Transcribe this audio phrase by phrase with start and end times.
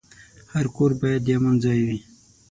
[0.53, 1.99] هر کور باید د امن ځای وي.